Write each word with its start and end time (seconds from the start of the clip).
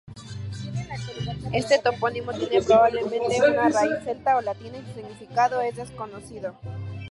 Este 1.53 1.77
topónimo 1.77 2.33
tiene 2.33 2.59
probablemente 2.63 3.37
una 3.47 3.69
raíz 3.69 4.03
celta 4.03 4.35
o 4.37 4.41
latina 4.41 4.79
y 4.79 4.85
su 4.87 4.93
significado 4.95 5.61
es 5.61 5.75
desconocido. 5.75 6.57